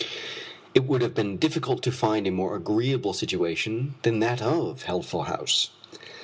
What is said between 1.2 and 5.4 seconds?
difficult to find a more agreeable situation than that of Healthful